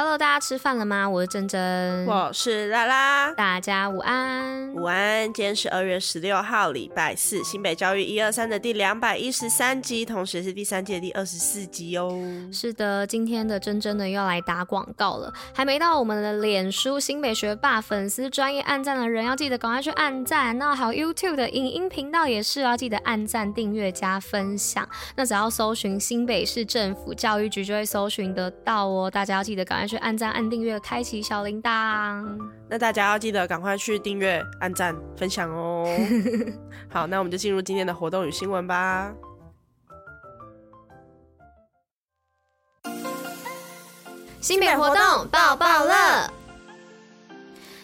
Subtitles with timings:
[0.00, 1.10] Hello，大家吃饭了吗？
[1.10, 5.24] 我是珍珍，我是拉拉，大家午安，午安。
[5.32, 12.16] 今天是二月十六号，礼拜四，新北教育一二三的第两百一十三集，同时是第三届的第二十四集哦。
[12.52, 15.32] 是的，今天的珍珍呢又要来打广告了。
[15.52, 20.56] 还没到我们的脸书新北学霸粉丝专业按赞的人，要记得赶快去按赞。
[20.58, 24.88] 那还有 YouTube 的影音频道也是要记得按赞、订阅、加分享。
[25.16, 29.10] 那只要搜寻新北市政府教育局就会搜寻得到哦。
[29.10, 32.24] 大家要记得赶快去按赞、按订阅、开启小铃铛。
[32.68, 35.88] 那大家要记得赶快去订阅、按赞、分享哦。
[36.88, 39.10] 好，那我们就进入今天的活动与新闻吧。
[44.40, 46.37] 新北活动爆爆乐。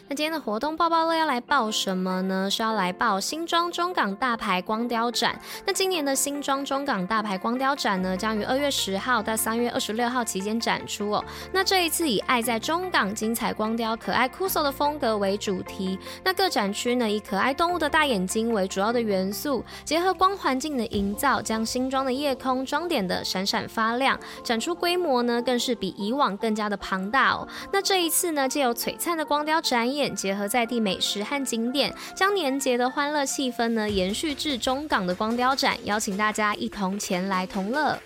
[0.07, 2.51] 那今天的活动报报乐要来报什么呢？
[2.51, 5.41] 是要来报新庄中港大牌光雕展。
[5.67, 11.25] 那今年的新庄中港大牌光雕展呢，将于二月十号到三月二十六号期间展出哦。
[11.53, 15.99] 那这一次以“爱在中港，精彩光雕，可爱酷搜”的风格为主题。
[16.23, 24.21] 那各展区呢，以可爱动物的大眼睛为主要的元素，结合光环境的营造，将新庄的夜空装点的闪闪发亮。
[24.43, 27.49] 展出规模呢，更是比以往更加的庞大哦。
[27.73, 37.97] 那这一次呢，借由璀璨的光雕展演，结合在地美食和景点，将年节的欢乐气氛呢延续至中港的光雕展，邀请大家一同前来同乐。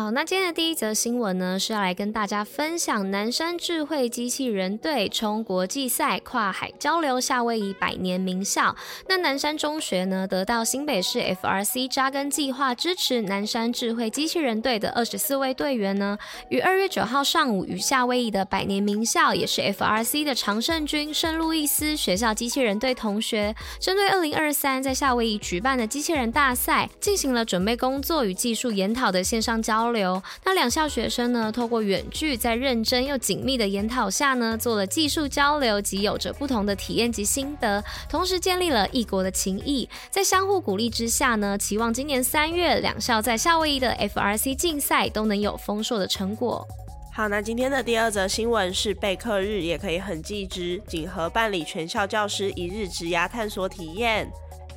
[0.00, 8.74] 好，那今天的第一则新闻呢，是要来跟大家分享南山智慧机器人队冲国际赛跨海交流夏威夷百年名校。
[9.10, 16.16] 那南山中学呢，得到新北市 FRC 扎根计划支持，南山智慧机器人队的二十四位队员呢，
[16.48, 29.89] 于二月九号上午与夏威夷的百年名校，也是 FRC 的常胜军圣路易斯学校机器人队同学，针对二零二三在夏威夷举办的机器人大赛，进行了准备工作与技术研讨的线上交。
[29.90, 39.88] 交流，那两校学生呢，透过远距，在认真又紧密的研讨下呢，做了技术交流及有着不同的体验及心得，同时建立了异国的情谊。
[40.08, 46.64] 在相互鼓励之下呢，期望今年三月两校在夏威夷的 FRC 竞赛都能有丰硕的成果。
[47.12, 54.30] 好，那今天的第二则新闻是备课日也可以很技职，锦和办理全校教师一日职涯探索体验。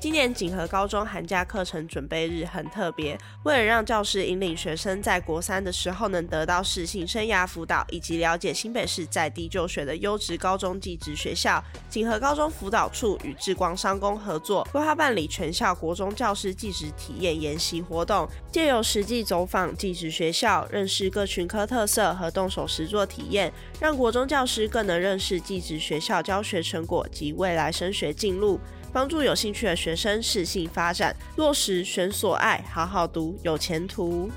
[0.04, 23.50] 今年锦和高中寒假课程准备日很特别，为了让教师引领学生在国三的时候能得到适性生涯辅导，以及了解新北市在地就学的优质高中技职学校，锦和高中辅导处与智光商工合作，规划办理全校国中教师技职体验研习活动，借由实际走访技职学校，认识各群科特色和动手实作体验，
[23.80, 28.60] 让国中教师更能认识技职学校教学成果及未来升学进路。
[28.94, 34.30] 帮助有兴趣的学生适性发展，落实选所爱，好好读，有前途。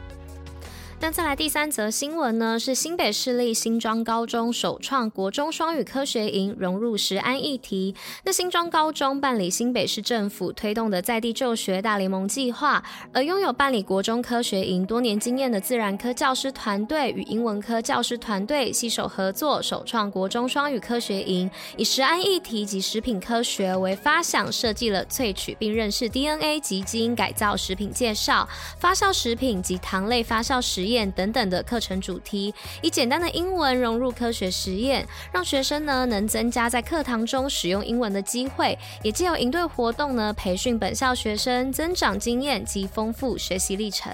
[1.06, 2.58] 那再来第三则新闻呢？
[2.58, 7.94] 是新北市立新庄高中首创国中双语科学营，融入食安议题。
[8.24, 28.48] 那新庄高中办理新北市政府推动的在地就学大联盟计划，而拥有办理国中科学营多年经验的自然科教师团队与英文科教师团队携手合作，首创国中双语科学营，以食安议题及食品科学为发想，设计了萃取并认识 DNA 及基因改造食品介绍、
[28.80, 44.12] 发酵食品及糖类发酵实验等等的课程主题，以简单的英文融入科学实验，让学生呢能增加在课堂中使用英文的机会，也借由营队活动呢培训本校学生增长经验及丰富学习历程。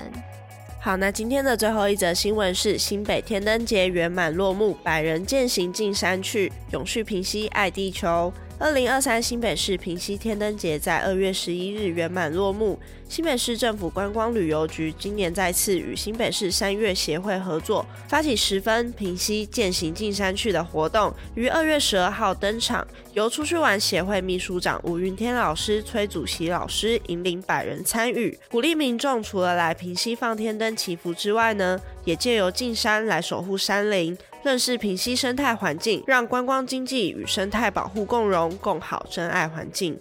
[0.81, 8.32] 好，那今天的最后一则新闻是新北天灯节圆满落幕，百人践行进山去，永续平溪爱地球。
[8.62, 12.78] 二零二三新北市平溪天灯节在二月十一日圆满落幕。
[13.08, 22.86] 新北市政府观光旅游局今年再次与新北市山岳协会合作，发起十分平溪健行进山去的活动，于二月十二号登场。
[23.14, 39.97] 由出去玩协会秘书长吴云天老师、崔祖席老师引领百人参与，鼓励民众除了来平溪放天灯祈福之外呢，也借由进山来守护山林，认识平息生态环境，让观光经济与生态保护共荣共好，珍爱环境。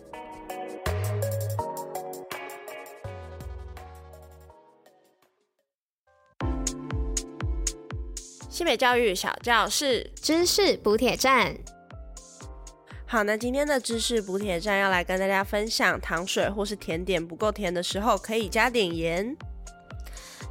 [8.49, 11.55] 新北教育小教室，知识补铁站。
[13.05, 19.38] 好，那今天的知识补铁站要来跟大家分享，糖水或是甜点不够甜的时候，可以加点盐。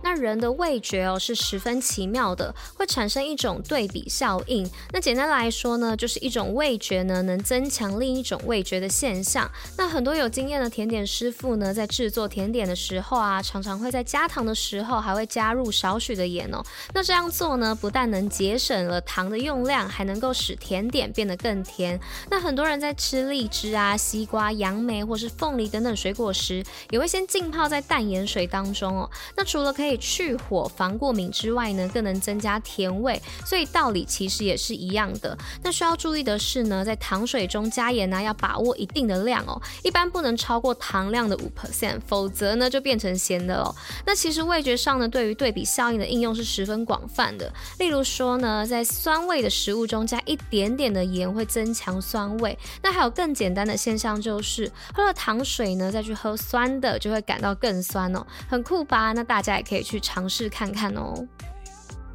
[0.03, 4.69] 那人的味觉哦是十分奇妙的，会产生一种对比效应。
[4.93, 9.51] 那简单来说呢，就是一种味觉呢能增强另一种味觉的现象。
[9.77, 16.63] 那很多有经验的甜点师傅呢，在制作甜点的时候啊，常常会在加糖的时候还会加入少许的盐哦。
[16.95, 21.99] 那这样做呢，不但能节省了糖的用量，还能够使甜点变得更甜。
[22.31, 29.11] 那很多人在吃荔枝啊、西瓜、杨梅或是凤梨等等水果时，也会先浸泡在淡盐水当中哦。
[29.37, 33.21] 那除了可以去火、防过敏之外呢，更能增加甜味。
[33.45, 35.37] 所以道理其实也是一样的。
[35.63, 43.75] 那需要注意的是呢，在糖水中加盐呢，要把握一定的量哦，一般不能超过糖量的五 percent，否则呢就变成咸的哦。
[44.05, 47.53] 那其实味觉上呢，对于对比效应的应用是十分广泛的。
[47.79, 52.59] 例如说呢，在酸味的食物中加一点点的盐会增强酸味。
[52.83, 59.13] 那还有更简单的现象就是，喝了糖水呢，再去喝酸的，就会感到更酸哦，很酷吧？
[59.13, 61.15] 那大家也可以去尝试看看哦。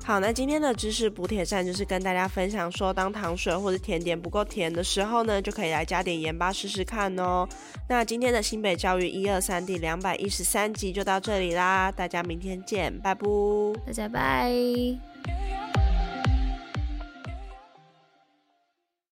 [0.04, 7.48] 好，那今天的知识补铁站就是跟大家分享说，当糖水或者甜点不够甜的时候呢，就可以来加点盐巴试试看哦。
[7.90, 13.26] 那今天的新北教育一二三第两百一十三集就到这里啦，大家明天见，拜拜，
[13.88, 15.55] 大家拜。